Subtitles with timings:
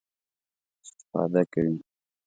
[0.83, 1.75] استفاده کوي.